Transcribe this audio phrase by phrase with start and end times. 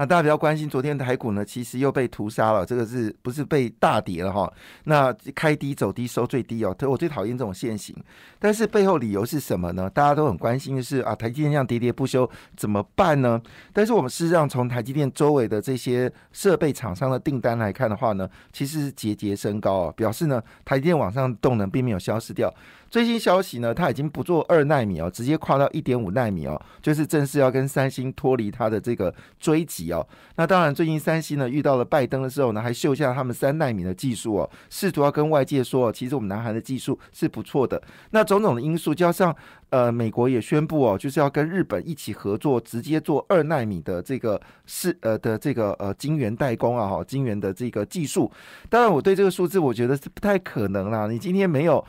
[0.00, 4.50] 那大家比较关心，昨天台股呢，其实又被屠杀了，这个是不是被大跌了哈？
[4.84, 7.94] 那开低走低收最低哦，我最讨厌这种现形。
[8.38, 9.90] 但是背后理由是什么呢？
[9.90, 12.26] 大家都很关心的是啊，台积电这样喋喋不休
[12.56, 13.38] 怎么办呢？
[13.74, 22.50] 但是我们事实上从台积电周围的这些设备厂商的订单来看的话呢，其实是节节升高啊，表示呢台积电往上动能并没有消失掉。
[22.90, 30.06] 最新消息呢，它已经不做二纳米哦，直接跨到一点五纳米哦，就是正式要跟三星脱离它的这个追击哦。
[30.36, 37.80] 那当然，最近三星呢遇到了拜登的时候呢，还秀下他们三纳米的技术哦，试图要跟外界说，其实我们南韩的技术是不错的。
[38.10, 39.34] 那种种的因素加上，
[39.70, 48.30] 呃，美国也宣布哦，就是要跟日本一起合作，直接做二纳米的这个是呃的这个呃晶圆代工啊，哈，晶圆的这个技术。
[48.68, 51.06] 当然，我对这个数字我觉得是不太可能啦。
[51.06, 51.84] 你今天没有。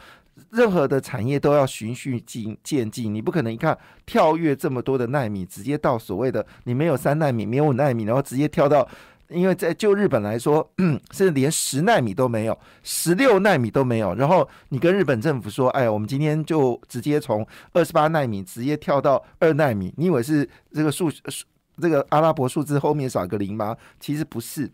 [0.49, 8.87] 任何的产业都要循序进渐进，你不可能一看跳跃这么多的纳米，直接到所谓的你没有三纳米，没有五纳米，然后直接跳到，
[9.29, 10.67] 因为在就日本来说，
[11.11, 21.45] 甚至连十纳米都没有，十六纳米都没有，然后你跟日本政府说，哎，我们今天就直接从二十八纳米直接跳到二纳米，你以为是这个数数
[21.81, 23.75] 这个阿拉伯数字后面少一个零吗？
[23.99, 24.71] 其实不是。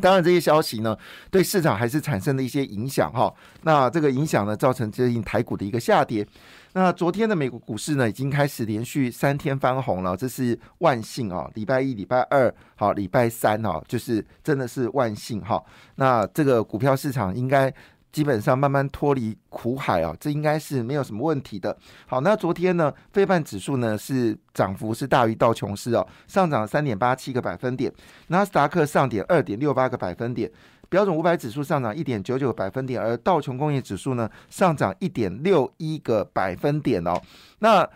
[0.00, 0.96] 当然，这些消息呢，
[1.30, 3.32] 对市场还是产生了一些影响哈。
[3.62, 6.26] 那这个影响呢，造成最近台股的一个下跌。
[6.74, 11.50] 那昨天的美国股市呢，已经开始连续三天翻红了，这是万幸啊！
[11.54, 15.62] 礼拜一、礼拜二，好，礼拜三哦，就是真的是万幸哈。
[15.94, 17.72] 那这个股票市场应该。
[18.16, 21.76] 基本上慢慢脱离苦海啊，这应该是没有什么问题的。
[22.06, 27.92] 好，那昨天呢，非半指数呢是涨幅是大于道琼斯哦，上涨三点八七个百分点，
[28.28, 30.50] 纳斯达克上点二点六八个百分点，
[30.88, 37.20] 标准五百指数上涨一点九九百分点，而道琼工业指数呢上涨一点六一个百分点哦。
[37.58, 37.86] 那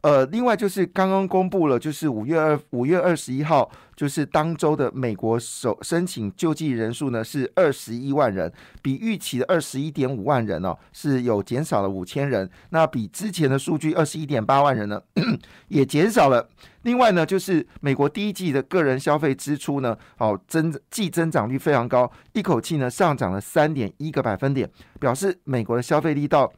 [0.00, 15.02] 呃，另外就是刚刚公布了，就是五月二五月二十一号，就是当周的美国首申请救济人数呢是二十一万人，比预期的二十一点五万人哦是有减少了五千人，那比之前的数据二十一点八万人呢
[15.66, 16.48] 也减少了。
[16.82, 24.70] 另外呢，就是美国第一季的个人消费支出呢，哦增季增长率非常高，一口气呢上涨了三点一个百分点，
[25.00, 26.52] 表示美国的消费力道。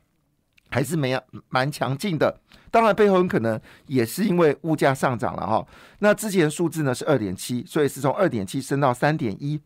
[0.70, 5.66] 还是没蛮强劲的，当然背后很可能也是因为物价上涨了哈。
[5.98, 9.60] 那之前数字呢是二点七，所以是从二点七升到三点一。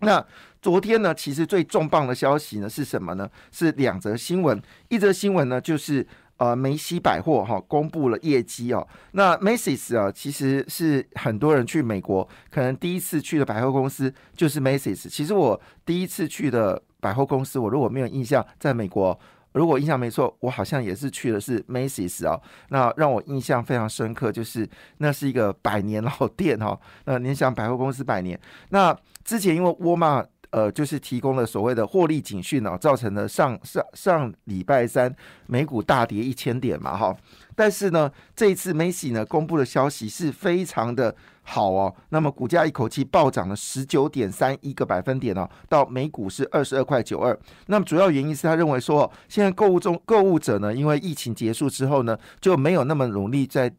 [0.00, 0.22] 那
[0.60, 3.30] 昨天呢，其实最重磅的消息呢是什么呢？
[3.52, 6.06] 是两则新闻，一则新闻呢就是
[6.36, 8.86] 呃梅西百货哈公布了业绩哦。
[9.12, 15.08] 那 Macy's 啊，其实是很多人去美国可能第一次去的百货公司就是 Macy's。
[15.08, 19.18] 其实我第一次去的百货公司，我如果没有印象，在美国。
[19.56, 22.40] 如果印象没错，我好像也是去的是 Macy's 哦。
[22.68, 24.68] 那让我印象非常深刻，就是
[24.98, 26.78] 那是一个百年老店哈。
[27.06, 28.38] 那联想百货公司百年。
[28.68, 35.14] 那之前因为沃尔玛呃，就是提供了所谓的获利警讯哦，造成了上上上礼拜三
[35.46, 37.16] 美股大跌一千点嘛哈。
[37.54, 47.38] 但是呢，这一次 Macy 呢公布的消息是非常的好哦，那么股价一口气暴涨了十九点三一个百分点哦，到每股是二十二块九二。
[47.66, 53.72] 那么主要原因是他认为说，现在购物中购物者呢，因为疫情结束之后呢，就没有那么努力在。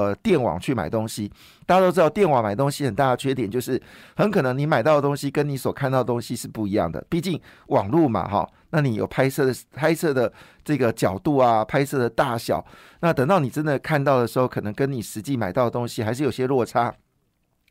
[0.00, 1.30] 呃，电网去买东西，
[1.66, 3.80] 大家都知道电网买东西很大的缺点就是，
[4.16, 7.04] 很可能你买到的东西跟你所看到的东西是不一样的。
[7.10, 10.32] 毕竟网络嘛，哈，那你有拍摄的拍摄的
[10.64, 12.64] 这个角度啊，拍摄的大小，
[13.00, 16.94] 那等到你真的看到的时候，可能跟你实际买到的东西还是有些落差。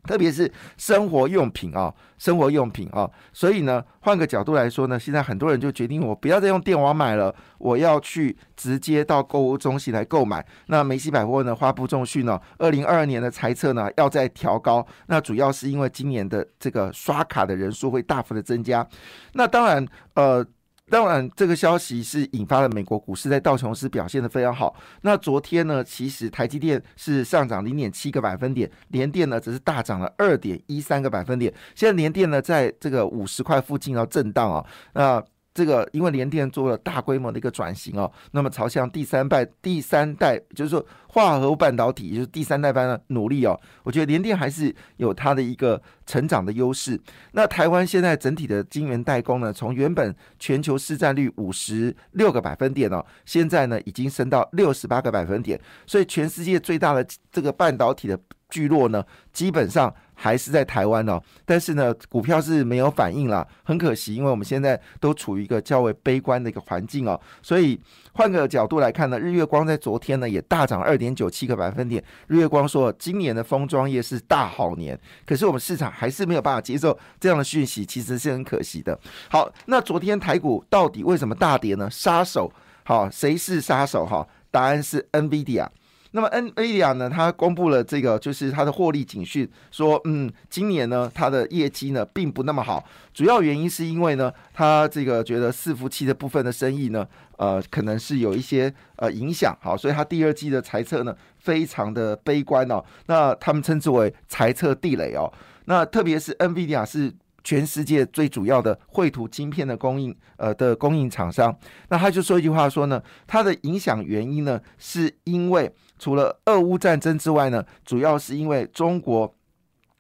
[0.06, 10.44] 特别是生活用品啊，生活用品啊，所以呢，换个角度来说呢，现在很多人就决定我不要再用电网买了，我要去直接到购物中心来购买。
[10.68, 18.88] 那梅西百货呢，发布重讯呢，二零二二年的猜测呢要再调高，那主要是因为今年的这个刷卡的人数会大幅的增加。
[19.34, 19.86] 那当然，
[20.16, 20.46] 呃。
[20.90, 24.76] 当然，这个消息是引发了美国股市在道琼斯表现的非常好。
[25.02, 31.54] 那昨天呢，其实台积电是上涨零点七个百分点，联电呢只是大涨了二点一三个百分点。
[31.76, 35.24] 现在联电呢在这个五十块附近要震荡啊，那。
[35.60, 43.60] 这个因为联电做了大规模的一个转型哦，那么朝向第三代、第三代，就是说化合物半导体，就是第三代般的努力哦。
[43.84, 46.98] 我觉得联电还是有它的一个成长的优势。
[47.34, 58.18] 那台湾现在整体的晶圆代工呢，从原本全球市占率五十六个百分点哦，现在呢已经升到六十八个百分点，所以全世界最大的这个半导体的
[58.50, 61.22] 聚落呢，基本上还是在台湾哦。
[61.46, 67.20] 但是呢，股票是没有反应了，很可惜，因为我们现在都处于一个较为悲观的一个环境哦。
[67.42, 67.80] 所以
[68.14, 72.04] 换个角度来看呢，日月光在昨天呢也大涨二点九七个百分点。
[72.28, 79.00] 日月光说，今年的封装业是大好年，可是我们市场还是没有办法接受这样的讯息，其实是很可惜的。
[79.30, 81.90] 好，那昨天台股到底为什么大跌呢？
[81.90, 82.52] 杀手，
[82.84, 84.06] 好，谁是杀手？
[84.06, 85.68] 哈，答案是 NVIDIA。
[86.12, 92.84] 那么 NVIDIA 呢，它公布了这个就是它的获利警讯，说嗯，今年呢它的业绩呢并不那么好，
[93.14, 97.08] 主要原因是因为呢，它这个觉得伺服器的部分的生意呢，
[97.38, 105.32] 呃，可能是有一些呃影响，好，所以它第二季的财测呢非常的悲观哦，那他们称之为财测地雷哦，
[105.66, 107.14] 那特别是 NVIDIA 是。
[107.44, 111.56] 全世界最主要的绘图晶片的供应，呃的供应厂商，
[111.90, 119.34] 那他就说一句话说呢，它的影响原因呢，是因为除了俄乌战争之外呢，主要是因为中国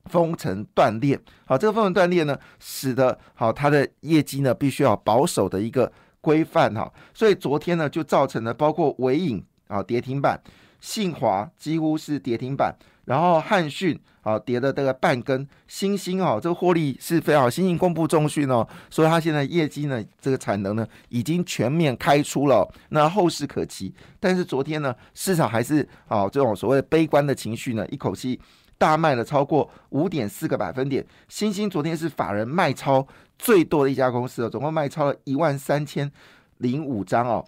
[0.05, 6.73] 封城断裂，好，这个封城断裂呢，使得好它的业绩呢，必须要保守的一个规范。
[6.73, 10.41] 哈，所以昨天呢，就造成了包括伟影啊跌停板，
[10.79, 12.75] 信华几乎是跌停板。
[13.09, 17.49] 然后汉讯啊跌了这个半根，星星哦，这个获利是非常好。
[17.49, 23.91] 星星公布重讯哦，所以它现在业绩呢，这个产能呢已经全面开出了，那后市可期。
[24.19, 28.39] 但是昨天呢，市场还是啊这种所谓悲观的情绪呢，一口气
[28.77, 31.03] 大卖了超过五点四个百分点。
[31.27, 33.07] 星星昨天是法人卖超
[33.39, 36.11] 最多的一家公司哦，总共卖超了一万三千
[36.59, 37.43] 零五张哦。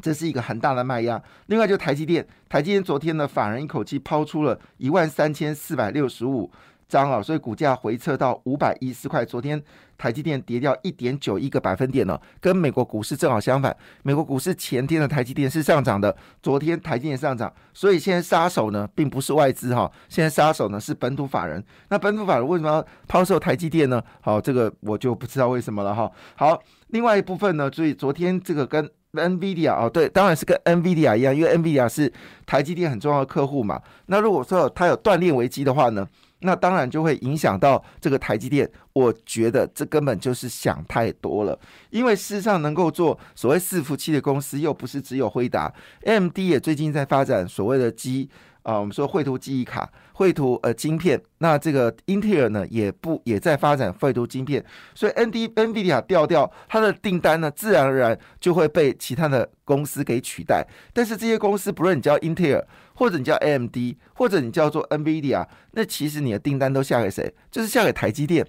[0.00, 1.22] 这是一个很大的卖压。
[1.46, 6.50] 另外，就台积电，台积电昨天呢，法人一口气抛出了一万三千四百六十五
[6.88, 9.24] 张啊，所以股价回撤到五百一十块。
[9.24, 9.60] 昨天
[9.96, 13.74] 台积电跌掉一点九一个百分点呢，跟美国股市正好相反。
[14.02, 21.64] 美国股市前天的台积电是上涨的，昨天台积电上涨，所以现在杀手呢，并不是外资哈，现在杀手呢是本土法人。
[21.88, 24.02] 那本土法人为什么要抛售台积电呢？
[24.20, 26.10] 好，这个我就不知道为什么了哈。
[26.36, 28.88] 好，另外一部分呢，所以昨天这个跟
[29.22, 32.12] NVIDIA 哦，对，当然是跟 NVIDIA 一样，因为 NVIDIA 是
[32.46, 33.80] 台积电很重要的客户嘛。
[34.06, 36.06] 那如果说它有断裂危机的话呢，
[36.40, 38.70] 那当然就会影响到这个台积电。
[38.94, 41.58] 我觉得这根本就是想太多了，
[41.90, 45.72] 因为事实上能够做所谓伺服器的公司，又不是只有辉达
[46.04, 48.30] ，AMD 也最近在发展所谓的机。
[48.64, 54.64] 啊，我们说绘图记忆卡、绘图呃晶片，那这个英特尔呢也不也在发展绘图晶片，
[54.94, 60.66] 所以 N D NVIDIA 调调它的订单呢，自然而然就会被其他的公司给取代。
[60.94, 63.76] 但是这些公司，不论你叫英特尔，或者你叫 AMD，
[64.14, 67.34] 或者你叫做 NVIDIA，那其实你的订单都下给谁？
[67.50, 68.46] 就是下给台积电。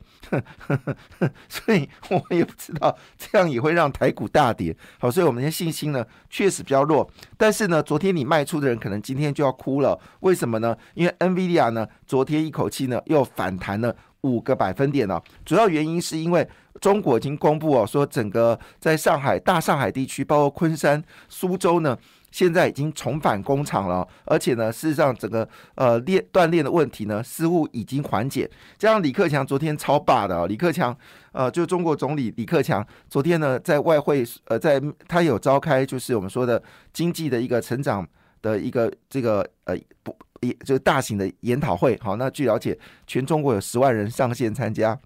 [1.50, 4.76] 所以我也不知道这样也会让台股大跌。
[5.00, 7.10] 好，所以我们的信心呢确实比较弱。
[7.38, 10.00] 但是呢，昨天你卖出的人可能今天就要哭了。
[10.22, 10.76] 为什么呢？
[10.94, 15.22] 因为 NVIDIA 呢昨天一口气呢又反弹了五个百分点了。
[15.44, 16.48] 主要原因是因为
[16.82, 21.98] 中国已经公布哦，说整个在上海大上海地区，包括昆山、苏州呢。
[22.36, 28.52] 现在已经重返工厂了，而且呢，事实上整个呃链断链的问题呢，似乎已经缓解。
[28.78, 30.94] 加上李克强昨天超霸的，李克强
[31.32, 36.62] 呃，就中国总理李克强昨天呢，在外汇呃，在他有召开就是我们说的
[36.92, 38.06] 经济的一个成长
[38.42, 39.74] 的一个这个呃
[40.04, 41.98] 不也就是大型的研讨会。
[42.04, 42.78] 好，那据了解，
[43.08, 45.00] 全中国有十万人上线参加。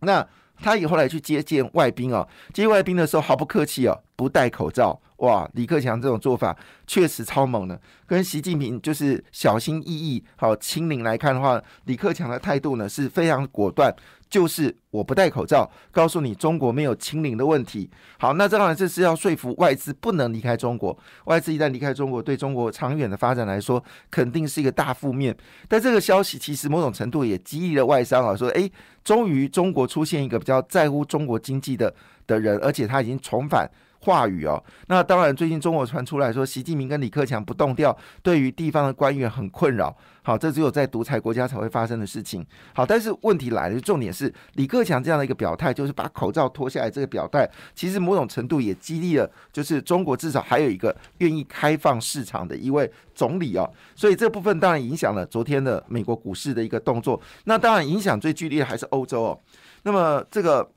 [0.00, 0.28] 那
[0.60, 5.00] 他以后来去接见外宾啊，接外宾的时候毫不客气啊，不戴口罩。
[5.18, 6.54] 哇，李克强这种做法
[6.86, 13.94] 确实超猛的，跟习近平就是小心翼翼、好清零来看的话，李克强的态度呢是非常果断，
[14.28, 17.88] 就是我不戴口罩，告诉你中国没有清零的问题。
[18.18, 25.34] 好，那当然这是要说服外资不能离开中国，外资一旦离开中国，对中国长远的发展来说肯定是一个大负面。
[25.68, 28.70] 但这个消息其实某种程度也激励了外商啊，说诶，
[29.04, 31.94] 终于中国出现一个比较在乎中国经济的
[32.26, 33.70] 的人，而且他已经重返。
[34.04, 39.96] 话语哦，那当然，最近中国传出来说，习近平跟李克强不动调，对于地方的官员很困扰。
[40.22, 42.44] 好，这只有在独裁国家才会发生的事情。
[42.74, 53.70] 好，但是问题来了，重点是李克强这样的一个表态，就是把口罩脱下来，这个表态其实某种程度也激励了，就是中国至少还有一个愿意开放市场的一位总理哦。
[53.94, 57.20] 所以这部分当然影响了昨天的美国股市的一个动作。
[57.44, 59.40] 那当然影响最剧烈的还是欧洲哦。
[59.82, 60.68] 那么这个。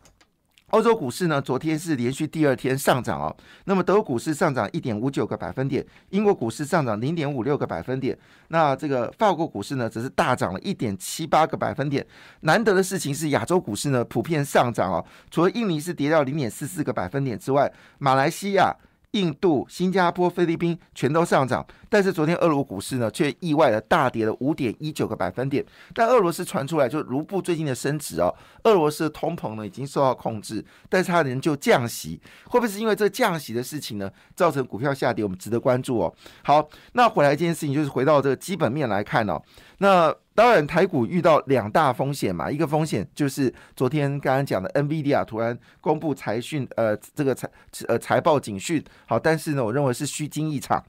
[0.72, 3.34] 欧洲股市呢，昨天是连续第二天上涨哦。
[3.64, 8.18] 那么德国股市上涨一点五九个百分点，英国股市上涨零点五六个百分点。
[8.50, 12.06] 那这个法国股市呢，则是大涨了一点七八个百分点。
[12.42, 15.06] 难得的事情是，亚洲股市呢普遍上涨哦。
[15.32, 18.76] 除了印尼是跌到零点四四个百分点之外，马来西亚、
[19.12, 25.66] 印度、新加坡、菲律宾全都上涨，但是昨天俄罗股市呢却意外的大跌了五点一九个百分点。
[25.94, 28.34] 但俄罗斯传出来就卢布最近的升值哦，
[28.64, 35.24] 俄罗斯的通膨呢已经受到控制，但是它仍旧降息，会不会是因为这降息的事情呢造成股票下跌？
[35.24, 36.14] 我们值得关注哦。
[36.44, 39.42] 好，那回来一件事情就是回到这个基本面来看哦，
[39.80, 40.14] 那。
[40.38, 47.50] 当然，台股遇到两大风险嘛，一个风险就是昨天刚刚讲的 NVIDIA 突然公布财讯，呃，这个财
[47.88, 50.86] 呃财报警讯，好，但是呢，我认为是虚惊一场。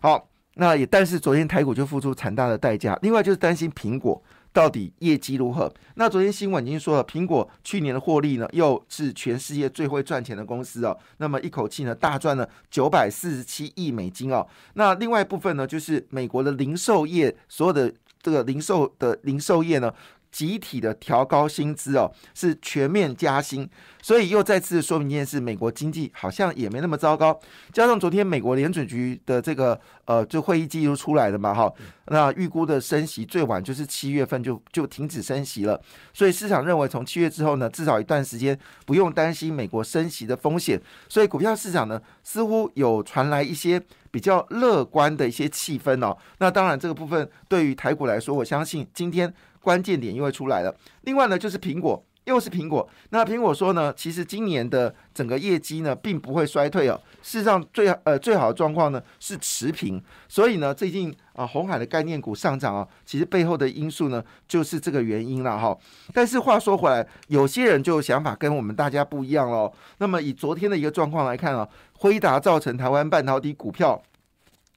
[0.00, 2.96] 好，那也但是昨天台股就付出惨大的代价。
[3.02, 4.22] 另外就是担心苹果
[4.52, 5.68] 到底业绩如何。
[5.96, 10.96] 那昨天新闻已经说了，苹果去年的获利呢，又是全世界最会赚钱的公司哦。
[11.16, 14.46] 那么一口气呢，大赚了九百四十七亿美金哦。
[14.74, 17.92] 那另外一部分呢，就是美国的零售业所有的。
[18.24, 19.92] 这个零售的零售业呢，
[20.34, 23.70] 集体的调高薪资哦，是全面加薪，
[24.02, 27.38] 所以又再次说明一件事：美国经济好像也没那么糟糕。
[27.72, 31.72] 加上昨天美国联准局的这个呃，就会议记录出来的嘛，哈，
[32.06, 35.80] 那预估的升息最晚就是七月份就就停止升息了，
[36.12, 43.80] 所以市场认为从七月之后呢，至少一段时间不用担心美国升息的风险，所以股票市场呢，似乎有传来一些。
[44.14, 50.74] 比较乐观的一些气氛哦，那当然这个部分对于台股来说，我相信今天关键点又会出来了。
[51.04, 52.86] 另外呢，就是苹果，又是苹果。
[53.08, 57.00] 那苹果说呢，其实今年的整个业绩呢，并不会衰退哦。
[57.22, 60.02] 事实上，最呃最好的状况呢是持平。
[60.28, 65.76] 所以呢，最近啊，红海的概念股上涨啊，其实背后的因素呢，就是这个原因了哈。
[66.12, 69.72] 但是话说回来，有些人就想法跟我们大家不一样喽。
[69.98, 71.66] 那么以昨天的一个状况来看啊。
[71.96, 74.02] 辉达造成台湾半导体股票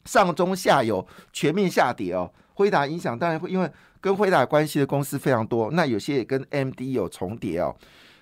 [0.06, 2.32] 上中下游全面下跌哦。
[2.54, 3.70] 辉达影响当然会因为
[4.08, 7.76] 跟辉达关系的公司非常多，那有些也跟 MD 有重叠哦。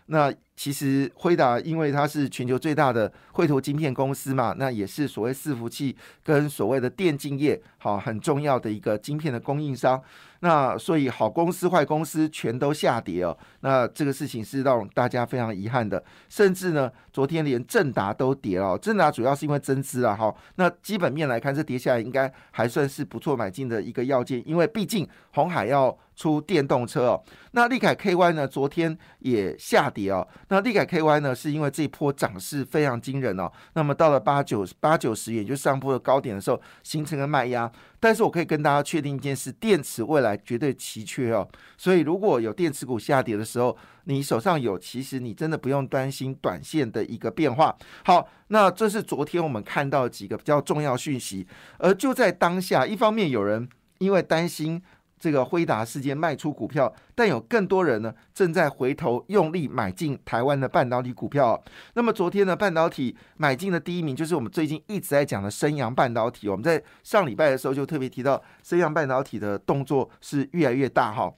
[0.07, 10.01] 那其实辉达因为它是全球最大的绘图晶片公司嘛，那也是所谓伺服器跟所谓的电竞业好很重要的一个晶片的供应商。
[10.41, 18.77] 那所以好公司坏公司全都下跌哦，那这个事情是让大家非常遗憾的，甚至呢，昨天连正达都跌了。
[18.77, 27.23] 正达主要是因为增资了哈，那基本面来看，这跌下来应该还算是不错买进的一个要件，因为毕竟红海要出电动车哦。
[27.51, 30.27] 那利凯 KY 呢，昨天也下跌哦。
[30.49, 37.71] 那利凯 KY 呢，是因为这一波涨势非常惊人哦，那么到了八九八九十元，就上波的高点的时候，形成了卖压。
[38.05, 41.49] 但是我可以跟大家确定一件事：电池未来绝对奇缺哦。
[41.75, 47.75] 所以如果有电池股下跌的时候，你手上有，其实你真的不用担心短线的一个变化。
[48.03, 51.47] 好，那这是昨天我们看到几个比较重要讯息。
[51.79, 54.79] 而就在当下，一方面有人因为担心。
[55.19, 61.63] 这个辉达事件卖出股票，但有更多人呢正在回头用力买进台湾的半导体股票。
[61.93, 66.49] 那么昨天呢，半导体买进的第一名就是我们最近一直在讲的升阳半导体。
[66.49, 71.33] 我们在上礼拜的时候就特别提到，升阳半导体的动作是越来越大哈。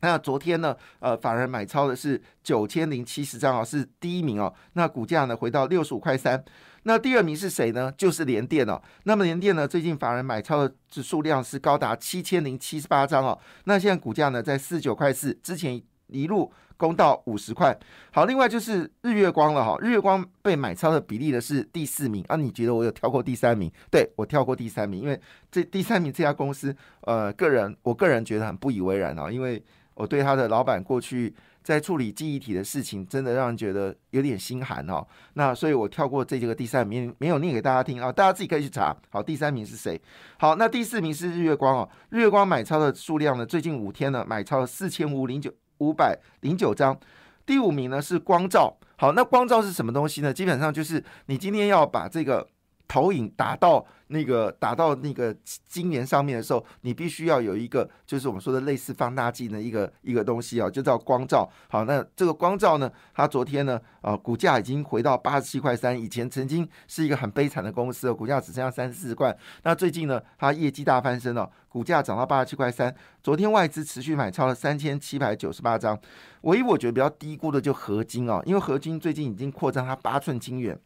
[0.00, 4.52] 那昨天呢，呃，法人买超的是九千零七十张啊，是第一名哦。
[4.72, 6.44] 那股价呢回到六十五块三。
[6.84, 7.92] 那第二名是谁呢？
[7.96, 8.80] 就是联电哦。
[9.04, 13.38] 那么联电呢，最近法人买超的数量是高达七千零七十八张哦。
[13.64, 17.78] 那现在股价呢在四九块四，之前一路攻到五十块。
[18.10, 19.76] 好，另外就是日月光了哈。
[19.80, 22.36] 日月光被买超的比例呢是第四名啊。
[22.36, 23.70] 你觉得我有跳过第三名？
[23.90, 25.20] 对我跳过第三名，因为
[25.50, 29.62] 这第三名这家公司，呃，个人我个人觉得很不以为然啊，因为。
[29.94, 31.32] 我对他的老板过去
[31.62, 35.06] 在处理记忆体的事情，真的让人觉得有点心寒哦。
[35.34, 38.96] 那所以我跳过这几个第三名，没有念给大家听啊，大家自己可以去查。
[39.10, 40.00] 好，第三名是谁？
[40.38, 41.88] 好，那第四名是日月光哦。
[42.10, 46.98] 日月光买超的数量呢，最近五天呢买超了四千五零九五百零九张。
[47.46, 48.76] 第五名呢是光照。
[48.96, 50.32] 好，那光照是什么东西呢？
[50.32, 52.48] 基本上就是你今天要把这个。
[52.92, 55.34] 投影打到那个打到那个
[55.66, 61.50] 晶圆上面的时候，你必须要有一个，就是我们说的类似放大镜的一个一个东西啊，就叫光照。
[61.70, 69.34] 好，那这个光照呢，它昨天呢，啊，股价已经回到八十七块三，以前曾经是一个很悲惨的公司，股价只剩下三四块。
[69.62, 72.94] 那最近呢，它业绩大翻身了，股价涨到八十七块三。
[73.22, 75.98] 昨天外资持续买超了三千七百九十八张。
[76.42, 80.78] 唯一我觉得比较低估的就合金哦，因为合金最近已经扩张它八寸晶圆。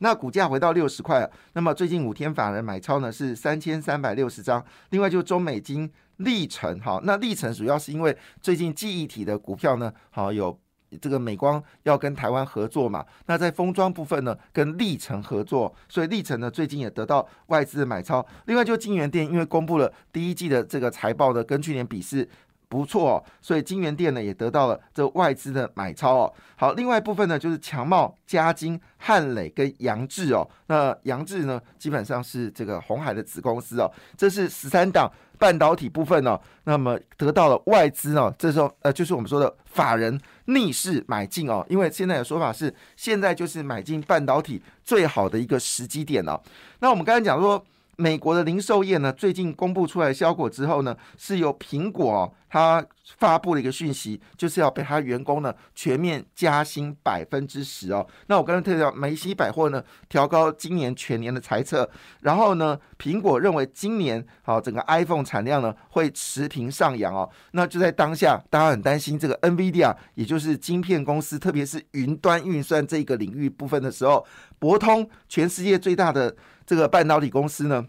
[0.00, 10.58] 那股价回到六十块，那么最近五天法人买超呢是三千三百六十张，另外就中美金历程哈，那历程主要是因为最近记忆体的股票呢，好有
[11.00, 22.28] 这个美光要跟台湾合作嘛，那在封装部分呢跟历程合作，所以历程呢最近也得到外资的买超，另外就金源店因为公布了第一季的这个财报的跟去年比是。
[22.70, 26.32] 不错哦，所以金源店呢也得到了这外资的买超哦。
[26.54, 30.48] 好，另外一部分呢就是强茂、嘉金、汉磊跟杨志哦。
[30.68, 36.40] 那杨志呢基本上是这个红海的子公司哦，这是十三档半导体部分哦。
[36.62, 46.40] 那么得到了外资哦，这时候呃就是我们说的法人逆势买进哦，因为现在的说法是现在就是买进半导体最好的一个时机点哦。
[46.78, 47.60] 那我们刚才讲说。
[48.00, 52.82] 美国的零售业呢，最近公布出来效果之后呢，是由苹果哦，它
[53.18, 58.06] 发布了一个讯息，就是要被它员工呢全面加薪百分之十哦。
[58.28, 61.88] 那我刚才特别梅西百货呢调高今年全年的财测，
[62.22, 67.28] 然后呢，苹果认为今年好整个 iPhone 产量呢会持平上扬哦。
[67.52, 74.24] 那就在当下，大家很担心这个 NVIDIA，也就是晶片公司，特别是云端运算这个领域部分的时候，
[74.58, 76.34] 博通全世界最大的。
[76.70, 77.84] 这个半导体公司呢，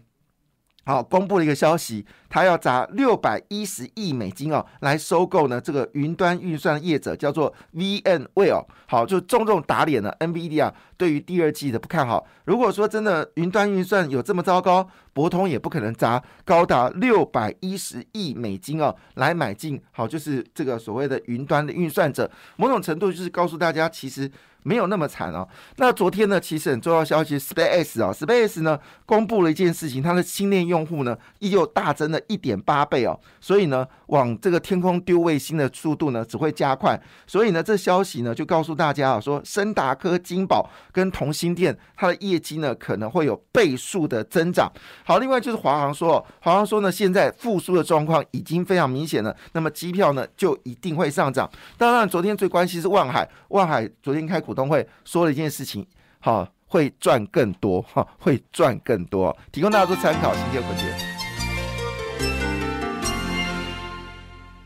[0.84, 8.66] 好公布了一个消息，它要砸六百一十亿美金哦，来收购呢这个云端运算业者，叫做 VMware。
[8.88, 12.26] 好，就重重打脸了 NVIDIA 对于第二季的不看好。
[12.44, 19.80] 如果说真的云端运算有这么糟糕，博通也不可能砸高达六百一十亿美金哦，来买进。
[19.92, 24.28] 好，就是这个所谓的云端的运算者，某种程度就是告诉大家，其实。
[24.62, 25.46] 没有那么惨哦。
[25.76, 33.18] 那昨天呢，其实很重要消息，Space 啊，Space 呢公布了一件事情，它的新链用户呢依旧大增了一点八倍哦。
[33.40, 37.00] 所以呢，往这个天空丢卫星的速度呢只会加快。
[37.26, 44.70] 所以呢，这消息呢就告诉大家啊，说深达科、金宝跟同心店它的业绩呢可能会有倍数的增长。
[45.04, 51.50] 好，另外就是华航说，华航说呢现在复苏的状况已经非常明显了，那么机票呢就一定会上涨。
[51.76, 55.86] 当然，昨天最关心是万海，万海昨天开股东会说了一件事情，
[56.20, 60.34] 好，会赚更多，哈，会赚更多，提供大家做参考。
[60.34, 61.12] 新天回见。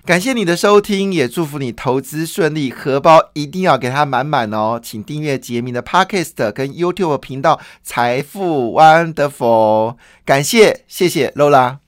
[0.05, 4.78] 感谢你的收听，也祝福你投资顺利，荷包一定要给它满满哦。
[4.81, 11.78] 请订阅杰明的 Podcast 跟 YouTube 频道财富 Wonderful，感谢，谢谢 Lola。